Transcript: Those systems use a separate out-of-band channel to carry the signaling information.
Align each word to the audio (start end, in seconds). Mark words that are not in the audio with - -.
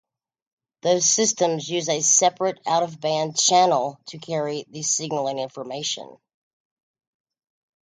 Those 0.81 1.05
systems 1.05 1.69
use 1.69 1.87
a 1.87 2.01
separate 2.01 2.57
out-of-band 2.65 3.37
channel 3.37 3.99
to 4.07 4.17
carry 4.17 4.65
the 4.67 4.81
signaling 4.81 5.37
information. 5.37 6.17